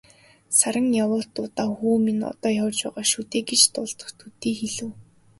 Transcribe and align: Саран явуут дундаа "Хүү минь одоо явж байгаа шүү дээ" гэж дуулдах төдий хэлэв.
Саран 0.59 0.87
явуут 1.03 1.29
дундаа 1.35 1.69
"Хүү 1.77 1.95
минь 2.05 2.23
одоо 2.31 2.51
явж 2.63 2.77
байгаа 2.85 3.05
шүү 3.11 3.23
дээ" 3.31 3.41
гэж 3.49 3.61
дуулдах 3.73 4.09
төдий 4.19 4.55
хэлэв. 4.61 4.89